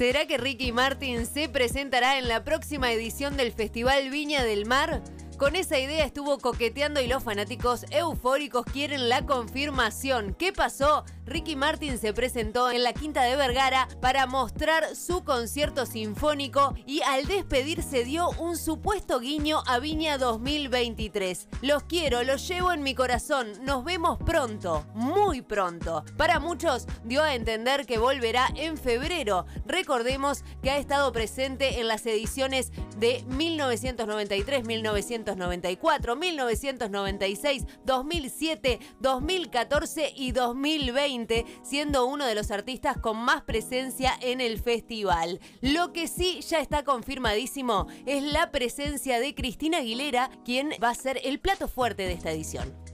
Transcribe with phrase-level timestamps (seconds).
[0.00, 5.02] ¿Será que Ricky Martin se presentará en la próxima edición del Festival Viña del Mar?
[5.36, 10.34] Con esa idea estuvo coqueteando y los fanáticos eufóricos quieren la confirmación.
[10.38, 11.04] ¿Qué pasó?
[11.30, 17.02] Ricky Martin se presentó en la Quinta de Vergara para mostrar su concierto sinfónico y
[17.02, 21.46] al despedirse dio un supuesto guiño a Viña 2023.
[21.62, 23.52] Los quiero, los llevo en mi corazón.
[23.62, 26.04] Nos vemos pronto, muy pronto.
[26.16, 29.46] Para muchos dio a entender que volverá en febrero.
[29.66, 40.32] Recordemos que ha estado presente en las ediciones de 1993, 1994, 1996, 2007, 2014 y
[40.32, 41.19] 2020,
[41.62, 45.40] siendo uno de los artistas con más presencia en el festival.
[45.60, 50.94] Lo que sí ya está confirmadísimo es la presencia de Cristina Aguilera, quien va a
[50.94, 52.89] ser el plato fuerte de esta edición.